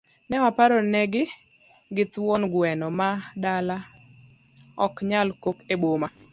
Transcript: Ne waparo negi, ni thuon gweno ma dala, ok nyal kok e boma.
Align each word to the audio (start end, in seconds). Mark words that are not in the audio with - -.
Ne 0.29 0.37
waparo 0.43 0.77
negi, 0.93 1.23
ni 1.93 2.03
thuon 2.13 2.41
gweno 2.53 2.87
ma 2.99 3.09
dala, 3.43 3.77
ok 4.85 4.93
nyal 5.09 5.29
kok 5.43 5.57
e 5.73 5.75
boma. 5.81 6.07